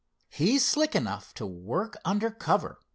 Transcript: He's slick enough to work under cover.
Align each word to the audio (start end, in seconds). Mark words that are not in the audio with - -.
He's 0.29 0.65
slick 0.67 0.95
enough 0.95 1.31
to 1.35 1.45
work 1.45 1.95
under 2.03 2.31
cover. 2.31 2.79